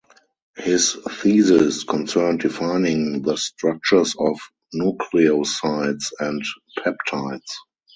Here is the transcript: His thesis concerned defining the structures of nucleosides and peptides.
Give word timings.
His 0.57 0.97
thesis 1.11 1.83
concerned 1.83 2.39
defining 2.39 3.21
the 3.21 3.37
structures 3.37 4.15
of 4.17 4.39
nucleosides 4.73 6.05
and 6.19 6.41
peptides. 6.79 7.43